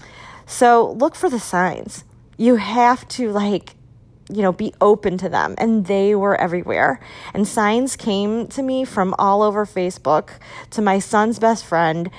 so 0.46 0.92
look 0.92 1.14
for 1.14 1.28
the 1.28 1.38
signs. 1.38 2.04
You 2.38 2.56
have 2.56 3.06
to 3.08 3.30
like 3.30 3.76
you 4.28 4.42
know, 4.42 4.50
be 4.50 4.74
open 4.80 5.16
to 5.18 5.28
them. 5.28 5.54
And 5.56 5.86
they 5.86 6.12
were 6.16 6.34
everywhere. 6.40 6.98
And 7.32 7.46
signs 7.46 7.94
came 7.94 8.48
to 8.48 8.62
me 8.62 8.84
from 8.84 9.14
all 9.20 9.40
over 9.40 9.64
Facebook 9.64 10.30
to 10.70 10.82
my 10.82 10.98
son's 10.98 11.38
best 11.38 11.64
friend. 11.64 12.10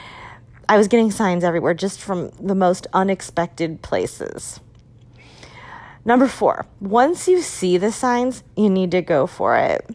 I 0.69 0.77
was 0.77 0.87
getting 0.87 1.11
signs 1.11 1.43
everywhere 1.43 1.73
just 1.73 1.99
from 1.99 2.29
the 2.39 2.55
most 2.55 2.87
unexpected 2.93 3.81
places. 3.81 4.61
Number 6.07 6.29
four, 6.29 6.65
once 6.79 7.27
you 7.27 7.41
see 7.41 7.77
the 7.77 7.91
signs, 7.91 8.41
you 8.55 8.69
need 8.69 8.91
to 8.91 9.01
go 9.01 9.27
for 9.27 9.57
it. 9.57 9.85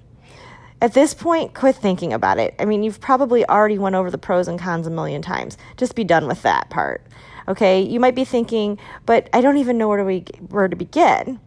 At 0.82 0.92
this 0.92 1.14
point, 1.14 1.54
quit 1.54 1.74
thinking 1.74 2.12
about 2.12 2.38
it. 2.38 2.54
I 2.58 2.66
mean, 2.66 2.82
you've 2.82 3.00
probably 3.00 3.48
already 3.48 3.78
went 3.78 3.94
over 3.94 4.10
the 4.10 4.18
pros 4.18 4.46
and 4.46 4.60
cons 4.60 4.86
a 4.86 4.90
million 4.90 5.22
times. 5.22 5.56
Just 5.78 5.94
be 5.94 6.04
done 6.04 6.26
with 6.26 6.42
that 6.42 6.68
part. 6.68 7.02
Okay? 7.48 7.80
You 7.80 7.98
might 7.98 8.14
be 8.14 8.26
thinking, 8.26 8.78
but 9.06 9.30
I 9.32 9.40
don't 9.40 9.56
even 9.56 9.78
know 9.78 9.88
where 9.88 10.04
to, 10.04 10.32
where 10.48 10.68
to 10.68 10.76
begin. 10.76 11.40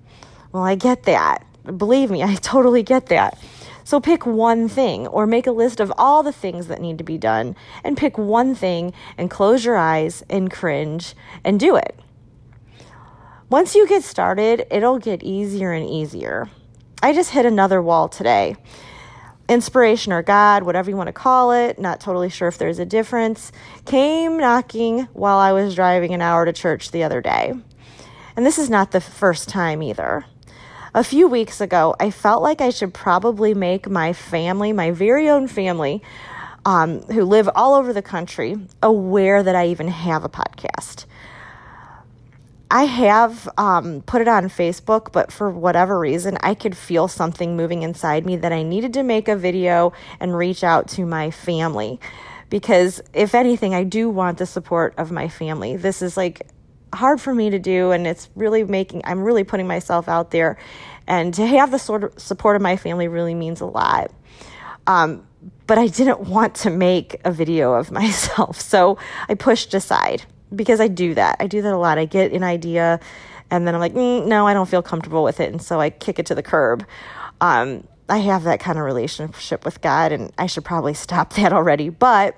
Well, 0.52 0.64
I 0.64 0.74
get 0.74 1.04
that. 1.04 1.46
Believe 1.78 2.10
me, 2.10 2.24
I 2.24 2.34
totally 2.34 2.82
get 2.82 3.06
that. 3.08 3.38
So 3.84 4.00
pick 4.00 4.26
one 4.26 4.68
thing 4.68 5.06
or 5.06 5.28
make 5.28 5.46
a 5.46 5.52
list 5.52 5.80
of 5.80 5.94
all 5.96 6.24
the 6.24 6.34
things 6.34 6.66
that 6.68 6.82
need 6.82 6.98
to 6.98 7.04
be 7.04 7.20
done 7.20 7.56
and 7.84 7.96
pick 7.96 8.18
one 8.18 8.56
thing 8.56 8.94
and 9.16 9.30
close 9.30 9.64
your 9.64 9.78
eyes 9.78 10.24
and 10.28 10.50
cringe 10.50 11.14
and 11.44 11.60
do 11.60 11.76
it. 11.76 12.00
Once 13.48 13.76
you 13.76 13.88
get 13.88 14.04
started, 14.04 14.66
it'll 14.72 14.98
get 14.98 15.22
easier 15.22 15.72
and 15.72 15.88
easier. 15.88 16.50
I 17.04 17.14
just 17.14 17.30
hit 17.30 17.46
another 17.46 17.80
wall 17.80 18.10
today. 18.10 18.56
Inspiration 19.48 20.12
or 20.12 20.24
God, 20.24 20.64
whatever 20.64 20.90
you 20.90 20.98
want 20.98 21.10
to 21.10 21.14
call 21.14 21.52
it, 21.52 21.78
not 21.78 22.00
totally 22.00 22.32
sure 22.32 22.48
if 22.48 22.58
there's 22.58 22.80
a 22.80 22.86
difference, 22.86 23.52
came 23.86 24.38
knocking 24.38 25.02
while 25.14 25.38
I 25.38 25.52
was 25.52 25.76
driving 25.76 26.16
an 26.16 26.24
hour 26.24 26.46
to 26.46 26.54
church 26.54 26.90
the 26.90 27.04
other 27.04 27.22
day. 27.22 27.54
And 28.36 28.44
this 28.44 28.58
is 28.58 28.68
not 28.68 28.92
the 28.92 29.00
first 29.00 29.48
time 29.48 29.84
either. 29.84 30.26
A 30.96 31.04
few 31.04 31.28
weeks 31.28 31.62
ago, 31.62 31.96
I 32.00 32.10
felt 32.10 32.42
like 32.42 32.62
I 32.62 32.72
should 32.72 32.96
probably 32.96 33.54
make 33.54 33.88
my 33.88 34.12
family, 34.12 34.74
my 34.74 34.90
very 34.90 35.30
own 35.30 35.48
family, 35.48 36.02
um, 36.66 37.02
who 37.04 37.24
live 37.24 37.48
all 37.54 37.76
over 37.76 37.94
the 37.94 38.02
country, 38.02 38.58
aware 38.82 39.44
that 39.44 39.56
I 39.56 39.68
even 39.68 39.90
have 39.90 40.24
a 40.24 40.30
podcast. 40.30 41.06
I 42.70 42.86
have 42.86 43.48
um, 43.58 44.02
put 44.02 44.22
it 44.22 44.28
on 44.28 44.46
Facebook, 44.46 45.12
but 45.12 45.32
for 45.32 45.52
whatever 45.52 46.00
reason, 46.00 46.38
I 46.42 46.56
could 46.56 46.76
feel 46.76 47.08
something 47.08 47.56
moving 47.56 47.84
inside 47.84 48.26
me 48.26 48.38
that 48.38 48.52
I 48.52 48.64
needed 48.64 48.94
to 48.94 49.04
make 49.04 49.28
a 49.28 49.36
video 49.36 49.94
and 50.20 50.36
reach 50.36 50.64
out 50.64 50.88
to 50.90 51.06
my 51.06 51.30
family. 51.30 52.00
Because 52.50 53.02
if 53.14 53.36
anything, 53.36 53.76
I 53.76 53.84
do 53.84 54.10
want 54.10 54.40
the 54.40 54.46
support 54.46 54.96
of 54.98 55.12
my 55.12 55.28
family. 55.28 55.78
This 55.78 56.02
is 56.02 56.18
like 56.18 56.48
hard 56.94 57.22
for 57.22 57.36
me 57.36 57.52
to 57.52 57.60
do, 57.60 57.92
and 57.92 58.08
it's 58.08 58.30
really 58.36 58.64
making, 58.64 59.02
I'm 59.04 59.24
really 59.24 59.44
putting 59.44 59.68
myself 59.68 60.10
out 60.10 60.32
there. 60.32 60.58
And 61.08 61.34
to 61.36 61.46
have 61.46 61.70
the 61.70 61.80
sort 61.80 62.04
of 62.04 62.20
support 62.20 62.56
of 62.56 62.64
my 62.64 62.78
family 62.78 63.08
really 63.08 63.36
means 63.36 63.62
a 63.62 63.66
lot. 63.68 64.12
Um, 64.88 65.28
but 65.68 65.78
I 65.78 65.88
didn't 65.88 66.22
want 66.22 66.56
to 66.56 66.72
make 66.72 67.22
a 67.24 67.32
video 67.32 67.74
of 67.74 67.92
myself, 67.92 68.60
so 68.60 68.98
I 69.30 69.36
pushed 69.36 69.76
aside 69.76 70.24
because 70.56 70.80
I 70.80 70.88
do 70.88 71.14
that. 71.16 71.38
I 71.40 71.48
do 71.48 71.62
that 71.62 71.74
a 71.74 71.78
lot. 71.78 71.98
I 71.98 72.06
get 72.06 72.32
an 72.32 72.44
idea 72.44 73.00
and 73.52 73.68
then 73.68 73.76
I'm 73.76 73.82
like, 73.82 73.94
mm, 73.94 74.26
no, 74.26 74.48
I 74.48 74.54
don't 74.54 74.68
feel 74.68 74.82
comfortable 74.82 75.24
with 75.24 75.40
it. 75.40 75.52
And 75.52 75.62
so 75.62 75.80
I 75.80 75.90
kick 75.90 76.20
it 76.20 76.26
to 76.28 76.36
the 76.36 76.44
curb. 76.44 76.86
Um, 77.42 77.88
I 78.08 78.18
have 78.20 78.44
that 78.44 78.60
kind 78.60 78.78
of 78.78 78.86
relationship 78.86 79.66
with 79.66 79.82
God, 79.82 80.12
and 80.12 80.32
I 80.38 80.46
should 80.46 80.66
probably 80.66 80.94
stop 80.94 81.34
that 81.36 81.54
already. 81.54 81.90
But 81.90 82.36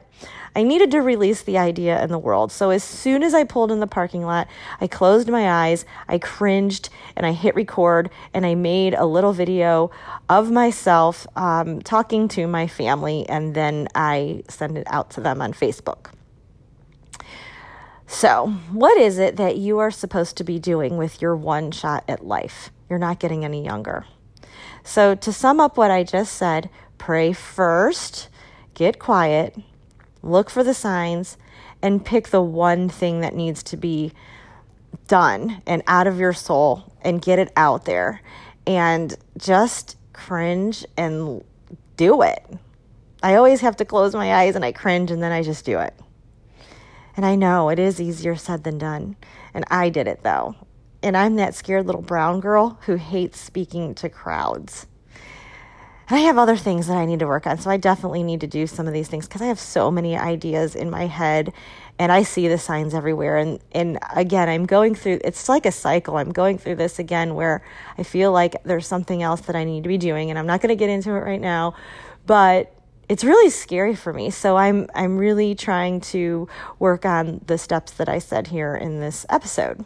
I 0.55 0.63
needed 0.63 0.89
to 0.91 1.01
release 1.01 1.43
the 1.43 1.57
idea 1.57 2.03
in 2.03 2.09
the 2.09 2.17
world. 2.17 2.51
So 2.51 2.71
as 2.71 2.83
soon 2.83 3.21
as 3.21 3.35
I 3.35 3.43
pulled 3.43 3.71
in 3.71 3.79
the 3.79 3.87
parking 3.87 4.23
lot, 4.23 4.47
I 4.81 4.87
closed 4.87 5.29
my 5.29 5.67
eyes, 5.67 5.85
I 6.07 6.17
cringed, 6.17 6.89
and 7.15 7.25
I 7.25 7.31
hit 7.31 7.53
record, 7.53 8.09
and 8.33 8.45
I 8.45 8.55
made 8.55 8.95
a 8.95 9.05
little 9.05 9.33
video 9.33 9.91
of 10.29 10.49
myself 10.49 11.27
um, 11.35 11.81
talking 11.81 12.27
to 12.29 12.47
my 12.47 12.65
family, 12.65 13.29
and 13.29 13.53
then 13.53 13.87
I 13.93 14.43
sent 14.49 14.77
it 14.77 14.87
out 14.89 15.11
to 15.11 15.21
them 15.21 15.41
on 15.41 15.53
Facebook. 15.53 16.11
So, 18.09 18.47
what 18.71 18.97
is 18.97 19.17
it 19.19 19.35
that 19.35 19.57
you 19.57 19.79
are 19.79 19.91
supposed 19.91 20.37
to 20.37 20.45
be 20.45 20.59
doing 20.59 20.95
with 20.95 21.21
your 21.21 21.35
one 21.35 21.71
shot 21.71 22.05
at 22.07 22.25
life? 22.25 22.71
You're 22.89 22.99
not 22.99 23.19
getting 23.19 23.43
any 23.43 23.63
younger. 23.63 24.05
So, 24.81 25.13
to 25.13 25.33
sum 25.33 25.59
up 25.59 25.75
what 25.75 25.91
I 25.91 26.03
just 26.03 26.33
said, 26.33 26.69
pray 26.97 27.33
first, 27.33 28.29
get 28.73 28.97
quiet, 28.97 29.57
look 30.23 30.49
for 30.49 30.63
the 30.63 30.73
signs, 30.73 31.37
and 31.81 32.03
pick 32.03 32.29
the 32.29 32.41
one 32.41 32.87
thing 32.87 33.19
that 33.19 33.35
needs 33.35 33.61
to 33.63 33.77
be 33.77 34.13
done 35.09 35.61
and 35.67 35.83
out 35.85 36.07
of 36.07 36.17
your 36.17 36.33
soul 36.33 36.93
and 37.01 37.21
get 37.21 37.39
it 37.39 37.51
out 37.57 37.83
there. 37.83 38.21
And 38.65 39.15
just 39.37 39.97
cringe 40.13 40.85
and 40.95 41.43
do 41.97 42.21
it. 42.21 42.43
I 43.21 43.35
always 43.35 43.61
have 43.61 43.75
to 43.77 43.85
close 43.85 44.15
my 44.15 44.33
eyes 44.33 44.55
and 44.55 44.63
I 44.63 44.71
cringe 44.71 45.11
and 45.11 45.21
then 45.21 45.31
I 45.31 45.43
just 45.43 45.65
do 45.65 45.79
it. 45.79 45.93
And 47.17 47.25
I 47.25 47.35
know 47.35 47.69
it 47.69 47.79
is 47.79 47.99
easier 47.99 48.35
said 48.35 48.63
than 48.63 48.77
done. 48.77 49.15
And 49.53 49.65
I 49.69 49.89
did 49.89 50.07
it 50.07 50.21
though. 50.21 50.55
And 51.01 51.17
I'm 51.17 51.35
that 51.35 51.55
scared 51.55 51.87
little 51.87 52.01
brown 52.01 52.39
girl 52.39 52.79
who 52.85 52.95
hates 52.95 53.39
speaking 53.39 53.95
to 53.95 54.07
crowds. 54.07 54.85
And 56.09 56.17
I 56.17 56.21
have 56.21 56.37
other 56.37 56.55
things 56.55 56.87
that 56.87 56.95
I 56.95 57.05
need 57.05 57.19
to 57.19 57.27
work 57.27 57.45
on. 57.45 57.57
So 57.57 57.69
I 57.69 57.77
definitely 57.77 58.23
need 58.23 58.39
to 58.41 58.47
do 58.47 58.65
some 58.65 58.87
of 58.87 58.93
these 58.93 59.09
things 59.09 59.27
because 59.27 59.41
I 59.41 59.47
have 59.47 59.59
so 59.59 59.91
many 59.91 60.15
ideas 60.15 60.75
in 60.75 60.89
my 60.89 61.07
head 61.07 61.51
and 61.99 62.11
I 62.11 62.23
see 62.23 62.47
the 62.47 62.57
signs 62.57 62.93
everywhere. 62.93 63.37
And, 63.37 63.59
and 63.71 63.97
again, 64.15 64.47
I'm 64.47 64.65
going 64.65 64.95
through, 64.95 65.19
it's 65.23 65.49
like 65.49 65.65
a 65.65 65.71
cycle. 65.71 66.17
I'm 66.17 66.31
going 66.31 66.59
through 66.59 66.75
this 66.75 66.99
again 66.99 67.33
where 67.33 67.63
I 67.97 68.03
feel 68.03 68.31
like 68.31 68.63
there's 68.63 68.87
something 68.87 69.23
else 69.23 69.41
that 69.41 69.55
I 69.55 69.63
need 69.63 69.83
to 69.83 69.89
be 69.89 69.97
doing. 69.97 70.29
And 70.29 70.37
I'm 70.37 70.45
not 70.45 70.61
going 70.61 70.69
to 70.69 70.75
get 70.75 70.89
into 70.89 71.09
it 71.09 71.23
right 71.23 71.41
now, 71.41 71.73
but 72.25 72.76
it's 73.09 73.23
really 73.23 73.49
scary 73.49 73.95
for 73.95 74.13
me. 74.13 74.29
So 74.29 74.57
I'm 74.57 74.87
I'm 74.93 75.17
really 75.17 75.55
trying 75.55 76.01
to 76.01 76.47
work 76.79 77.05
on 77.05 77.41
the 77.47 77.57
steps 77.57 77.91
that 77.93 78.09
I 78.09 78.19
said 78.19 78.47
here 78.47 78.75
in 78.75 78.99
this 78.99 79.25
episode. 79.29 79.85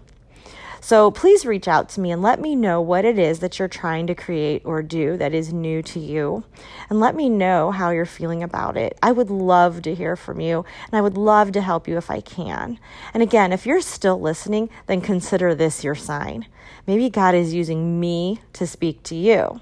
So 0.83 1.11
please 1.11 1.45
reach 1.45 1.67
out 1.67 1.89
to 1.89 2.01
me 2.01 2.09
and 2.11 2.23
let 2.23 2.41
me 2.41 2.55
know 2.55 2.81
what 2.81 3.05
it 3.05 3.19
is 3.19 3.37
that 3.39 3.59
you're 3.59 3.67
trying 3.67 4.07
to 4.07 4.15
create 4.15 4.63
or 4.65 4.81
do 4.81 5.15
that 5.17 5.31
is 5.31 5.53
new 5.53 5.83
to 5.83 5.99
you. 5.99 6.43
And 6.89 6.99
let 6.99 7.15
me 7.15 7.29
know 7.29 7.69
how 7.69 7.91
you're 7.91 8.07
feeling 8.07 8.41
about 8.41 8.77
it. 8.77 8.97
I 9.03 9.11
would 9.11 9.29
love 9.29 9.83
to 9.83 9.93
hear 9.93 10.15
from 10.15 10.39
you 10.39 10.65
and 10.91 10.97
I 10.97 11.01
would 11.01 11.17
love 11.17 11.51
to 11.51 11.61
help 11.61 11.87
you 11.87 11.97
if 11.97 12.09
I 12.09 12.19
can. 12.19 12.79
And 13.13 13.21
again, 13.21 13.53
if 13.53 13.67
you're 13.67 13.81
still 13.81 14.19
listening, 14.19 14.71
then 14.87 15.01
consider 15.01 15.53
this 15.53 15.83
your 15.83 15.93
sign. 15.93 16.47
Maybe 16.87 17.11
God 17.11 17.35
is 17.35 17.53
using 17.53 17.99
me 17.99 18.41
to 18.53 18.65
speak 18.65 19.03
to 19.03 19.15
you. 19.15 19.61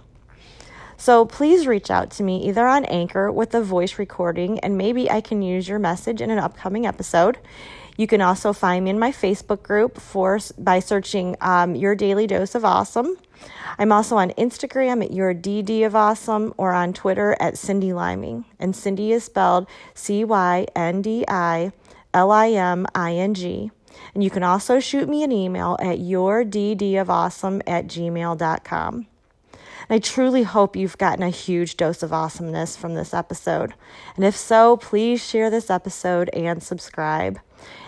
So 1.00 1.24
please 1.24 1.66
reach 1.66 1.90
out 1.90 2.12
to 2.12 2.24
me 2.24 2.46
either 2.50 2.68
on 2.68 2.84
Anchor 2.84 3.32
with 3.32 3.56
a 3.56 3.62
voice 3.62 3.98
recording, 3.98 4.60
and 4.60 4.78
maybe 4.78 5.10
I 5.10 5.22
can 5.22 5.42
use 5.42 5.66
your 5.66 5.80
message 5.80 6.22
in 6.22 6.30
an 6.30 6.40
upcoming 6.40 6.86
episode. 6.86 7.38
You 7.96 8.06
can 8.06 8.20
also 8.20 8.52
find 8.52 8.84
me 8.84 8.92
in 8.92 9.00
my 9.00 9.14
Facebook 9.14 9.64
group 9.64 9.98
for 9.98 10.38
by 10.58 10.80
searching 10.80 11.38
um, 11.40 11.74
Your 11.74 11.96
Daily 11.96 12.28
Dose 12.28 12.54
of 12.54 12.66
Awesome. 12.66 13.16
I'm 13.78 13.94
also 13.94 14.18
on 14.18 14.32
Instagram 14.32 15.02
at 15.02 15.14
Your 15.14 15.34
DD 15.34 15.86
of 15.86 15.96
Awesome 15.96 16.54
or 16.58 16.74
on 16.74 16.92
Twitter 16.92 17.38
at 17.40 17.54
Cyndi 17.54 17.94
Liming. 17.94 18.44
And 18.60 18.74
Cyndi 18.74 19.12
is 19.12 19.24
spelled 19.24 19.68
C 19.94 20.26
Y 20.26 20.66
N 20.76 21.02
D 21.02 21.24
I 21.30 21.72
L 22.14 22.30
I 22.30 22.50
M 22.50 22.86
I 22.94 23.14
N 23.14 23.34
G. 23.34 23.72
And 24.14 24.22
you 24.22 24.30
can 24.30 24.44
also 24.44 24.82
shoot 24.82 25.08
me 25.08 25.24
an 25.24 25.32
email 25.32 25.78
at 25.80 26.00
yourddofawesome 26.00 27.62
at 27.66 27.88
gmail.com. 27.88 29.08
I 29.90 30.00
truly 30.00 30.44
hope 30.44 30.76
you've 30.76 31.00
gotten 31.00 31.24
a 31.24 31.30
huge 31.30 31.76
dose 31.76 32.04
of 32.04 32.14
awesomeness 32.14 32.78
from 32.78 32.94
this 32.94 33.12
episode. 33.14 33.74
And 34.16 34.24
if 34.24 34.36
so, 34.36 34.78
please 34.78 35.26
share 35.26 35.50
this 35.50 35.72
episode 35.72 36.30
and 36.30 36.62
subscribe. 36.62 37.40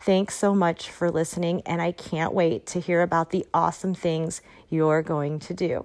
Thanks 0.00 0.36
so 0.36 0.54
much 0.54 0.90
for 0.90 1.10
listening, 1.10 1.62
and 1.66 1.82
I 1.82 1.92
can't 1.92 2.32
wait 2.32 2.64
to 2.66 2.80
hear 2.80 3.02
about 3.02 3.30
the 3.30 3.46
awesome 3.52 3.94
things 3.94 4.40
you're 4.68 5.02
going 5.02 5.38
to 5.40 5.52
do. 5.52 5.84